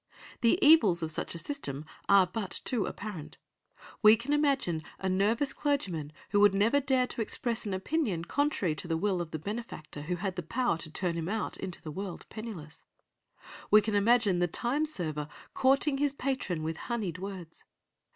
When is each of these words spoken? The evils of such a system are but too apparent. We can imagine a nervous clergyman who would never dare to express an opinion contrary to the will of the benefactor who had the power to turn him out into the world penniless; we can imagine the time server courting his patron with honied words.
The 0.41 0.57
evils 0.65 1.03
of 1.03 1.11
such 1.11 1.35
a 1.35 1.37
system 1.37 1.85
are 2.09 2.25
but 2.25 2.61
too 2.65 2.87
apparent. 2.87 3.37
We 4.01 4.15
can 4.17 4.33
imagine 4.33 4.81
a 4.97 5.07
nervous 5.07 5.53
clergyman 5.53 6.11
who 6.31 6.39
would 6.39 6.55
never 6.55 6.79
dare 6.79 7.05
to 7.05 7.21
express 7.21 7.67
an 7.67 7.73
opinion 7.75 8.25
contrary 8.25 8.73
to 8.77 8.87
the 8.87 8.97
will 8.97 9.21
of 9.21 9.29
the 9.29 9.37
benefactor 9.37 10.01
who 10.01 10.15
had 10.15 10.37
the 10.37 10.41
power 10.41 10.79
to 10.79 10.91
turn 10.91 11.17
him 11.19 11.29
out 11.29 11.55
into 11.57 11.83
the 11.83 11.91
world 11.91 12.25
penniless; 12.29 12.83
we 13.69 13.79
can 13.79 13.93
imagine 13.93 14.39
the 14.39 14.47
time 14.47 14.87
server 14.87 15.27
courting 15.53 15.99
his 15.99 16.13
patron 16.13 16.63
with 16.63 16.79
honied 16.89 17.19
words. 17.19 17.63